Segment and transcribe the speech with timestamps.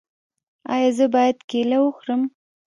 [0.73, 2.21] ایا زه باید کیله وخورم؟